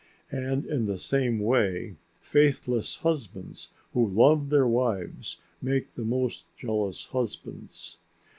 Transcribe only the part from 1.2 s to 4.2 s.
way faithless husbands who